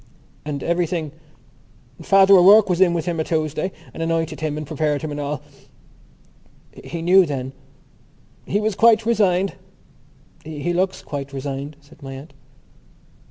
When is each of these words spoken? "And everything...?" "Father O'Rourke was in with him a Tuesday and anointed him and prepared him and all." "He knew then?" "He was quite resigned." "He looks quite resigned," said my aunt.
"And 0.45 0.63
everything...?" 0.63 1.11
"Father 2.01 2.33
O'Rourke 2.33 2.71
was 2.71 2.81
in 2.81 2.95
with 2.95 3.05
him 3.05 3.19
a 3.19 3.23
Tuesday 3.23 3.71
and 3.93 4.01
anointed 4.01 4.39
him 4.39 4.57
and 4.57 4.65
prepared 4.65 5.03
him 5.03 5.11
and 5.11 5.19
all." 5.19 5.43
"He 6.83 7.03
knew 7.03 7.23
then?" 7.23 7.53
"He 8.47 8.59
was 8.59 8.73
quite 8.73 9.05
resigned." 9.05 9.53
"He 10.43 10.73
looks 10.73 11.03
quite 11.03 11.31
resigned," 11.33 11.77
said 11.81 12.01
my 12.01 12.13
aunt. 12.13 12.33